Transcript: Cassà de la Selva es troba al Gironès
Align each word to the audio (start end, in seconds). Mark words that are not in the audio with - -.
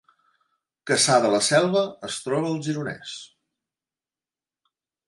Cassà 0.91 1.17
de 1.25 1.31
la 1.35 1.41
Selva 1.49 1.85
es 2.09 2.17
troba 2.29 2.51
al 2.55 2.59
Gironès 2.71 3.15